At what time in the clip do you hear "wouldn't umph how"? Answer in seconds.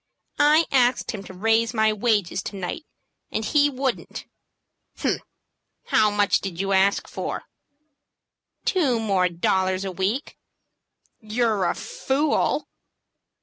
3.69-6.09